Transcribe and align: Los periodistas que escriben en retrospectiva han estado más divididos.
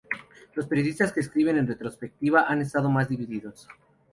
Los 0.55 0.65
periodistas 0.65 1.13
que 1.13 1.19
escriben 1.19 1.57
en 1.59 1.67
retrospectiva 1.67 2.45
han 2.47 2.59
estado 2.61 2.89
más 2.89 3.07
divididos. 3.07 3.67